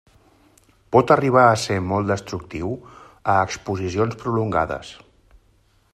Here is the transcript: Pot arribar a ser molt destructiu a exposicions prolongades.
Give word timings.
Pot 0.95 1.13
arribar 1.15 1.43
a 1.49 1.59
ser 1.65 1.77
molt 1.91 2.09
destructiu 2.13 2.73
a 3.35 3.39
exposicions 3.45 4.19
prolongades. 4.25 4.95